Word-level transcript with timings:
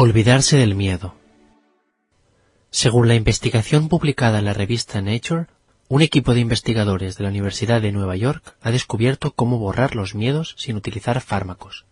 Olvidarse 0.00 0.56
del 0.56 0.76
miedo. 0.76 1.16
Según 2.70 3.08
la 3.08 3.16
investigación 3.16 3.88
publicada 3.88 4.38
en 4.38 4.44
la 4.44 4.54
revista 4.54 5.02
Nature, 5.02 5.46
un 5.88 6.02
equipo 6.02 6.34
de 6.34 6.40
investigadores 6.40 7.16
de 7.16 7.24
la 7.24 7.30
Universidad 7.30 7.82
de 7.82 7.90
Nueva 7.90 8.14
York 8.14 8.54
ha 8.60 8.70
descubierto 8.70 9.32
cómo 9.32 9.58
borrar 9.58 9.96
los 9.96 10.14
miedos 10.14 10.54
sin 10.56 10.76
utilizar 10.76 11.20
fármacos. 11.20 11.84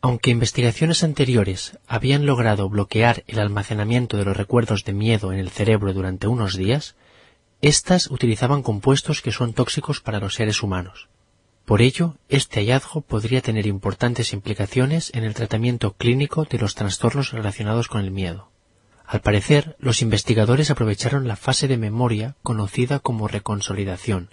Aunque 0.00 0.30
investigaciones 0.30 1.04
anteriores 1.04 1.78
habían 1.86 2.24
logrado 2.24 2.70
bloquear 2.70 3.22
el 3.26 3.38
almacenamiento 3.38 4.16
de 4.16 4.24
los 4.24 4.34
recuerdos 4.34 4.84
de 4.84 4.94
miedo 4.94 5.30
en 5.30 5.38
el 5.38 5.50
cerebro 5.50 5.92
durante 5.92 6.28
unos 6.28 6.56
días, 6.56 6.96
éstas 7.60 8.10
utilizaban 8.10 8.62
compuestos 8.62 9.20
que 9.20 9.30
son 9.30 9.52
tóxicos 9.52 10.00
para 10.00 10.20
los 10.20 10.36
seres 10.36 10.62
humanos. 10.62 11.10
Por 11.64 11.80
ello, 11.80 12.16
este 12.28 12.60
hallazgo 12.60 13.02
podría 13.02 13.40
tener 13.40 13.66
importantes 13.66 14.32
implicaciones 14.32 15.10
en 15.14 15.24
el 15.24 15.34
tratamiento 15.34 15.92
clínico 15.92 16.44
de 16.44 16.58
los 16.58 16.74
trastornos 16.74 17.30
relacionados 17.30 17.88
con 17.88 18.00
el 18.00 18.10
miedo. 18.10 18.50
Al 19.06 19.20
parecer, 19.20 19.76
los 19.78 20.02
investigadores 20.02 20.70
aprovecharon 20.70 21.28
la 21.28 21.36
fase 21.36 21.68
de 21.68 21.76
memoria 21.76 22.36
conocida 22.42 22.98
como 22.98 23.28
reconsolidación, 23.28 24.30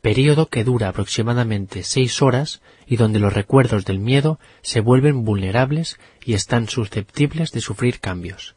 período 0.00 0.48
que 0.48 0.64
dura 0.64 0.88
aproximadamente 0.88 1.84
seis 1.84 2.20
horas 2.20 2.60
y 2.86 2.96
donde 2.96 3.20
los 3.20 3.32
recuerdos 3.32 3.84
del 3.84 4.00
miedo 4.00 4.40
se 4.60 4.80
vuelven 4.80 5.24
vulnerables 5.24 6.00
y 6.24 6.34
están 6.34 6.68
susceptibles 6.68 7.52
de 7.52 7.60
sufrir 7.60 8.00
cambios. 8.00 8.56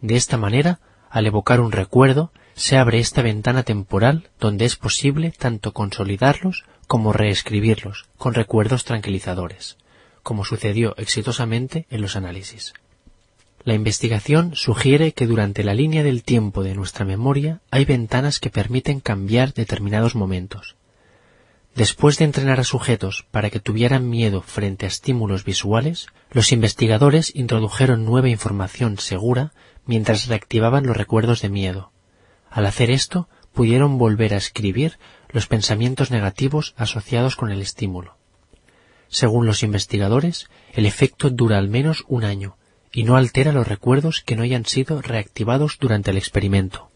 De 0.00 0.14
esta 0.16 0.36
manera, 0.36 0.78
al 1.10 1.26
evocar 1.26 1.60
un 1.60 1.72
recuerdo, 1.72 2.30
se 2.56 2.78
abre 2.78 2.98
esta 2.98 3.20
ventana 3.20 3.62
temporal 3.62 4.30
donde 4.40 4.64
es 4.64 4.76
posible 4.76 5.30
tanto 5.30 5.72
consolidarlos 5.72 6.64
como 6.86 7.12
reescribirlos 7.12 8.06
con 8.16 8.32
recuerdos 8.32 8.84
tranquilizadores, 8.84 9.76
como 10.22 10.44
sucedió 10.44 10.94
exitosamente 10.96 11.86
en 11.90 12.00
los 12.00 12.16
análisis. 12.16 12.72
La 13.62 13.74
investigación 13.74 14.54
sugiere 14.54 15.12
que 15.12 15.26
durante 15.26 15.64
la 15.64 15.74
línea 15.74 16.02
del 16.02 16.22
tiempo 16.22 16.62
de 16.62 16.74
nuestra 16.74 17.04
memoria 17.04 17.60
hay 17.70 17.84
ventanas 17.84 18.40
que 18.40 18.48
permiten 18.48 19.00
cambiar 19.00 19.52
determinados 19.52 20.14
momentos. 20.14 20.76
Después 21.74 22.16
de 22.16 22.24
entrenar 22.24 22.58
a 22.58 22.64
sujetos 22.64 23.26
para 23.30 23.50
que 23.50 23.60
tuvieran 23.60 24.08
miedo 24.08 24.40
frente 24.40 24.86
a 24.86 24.88
estímulos 24.88 25.44
visuales, 25.44 26.06
los 26.30 26.52
investigadores 26.52 27.34
introdujeron 27.34 28.06
nueva 28.06 28.30
información 28.30 28.98
segura 28.98 29.52
mientras 29.84 30.26
reactivaban 30.26 30.86
los 30.86 30.96
recuerdos 30.96 31.42
de 31.42 31.50
miedo. 31.50 31.92
Al 32.56 32.64
hacer 32.64 32.90
esto, 32.90 33.28
pudieron 33.52 33.98
volver 33.98 34.32
a 34.32 34.38
escribir 34.38 34.98
los 35.28 35.46
pensamientos 35.46 36.10
negativos 36.10 36.72
asociados 36.78 37.36
con 37.36 37.50
el 37.50 37.60
estímulo. 37.60 38.16
Según 39.08 39.44
los 39.44 39.62
investigadores, 39.62 40.48
el 40.72 40.86
efecto 40.86 41.28
dura 41.28 41.58
al 41.58 41.68
menos 41.68 42.06
un 42.08 42.24
año 42.24 42.56
y 42.90 43.04
no 43.04 43.18
altera 43.18 43.52
los 43.52 43.68
recuerdos 43.68 44.22
que 44.22 44.36
no 44.36 44.42
hayan 44.42 44.64
sido 44.64 45.02
reactivados 45.02 45.76
durante 45.78 46.12
el 46.12 46.16
experimento. 46.16 46.90